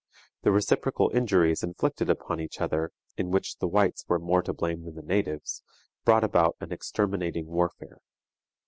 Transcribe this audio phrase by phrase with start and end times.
[0.41, 4.81] The reciprocal injuries inflicted upon each other, in which the whites were more to blame
[4.83, 5.61] than the natives,
[6.05, 7.99] brought about an exterminating warfare.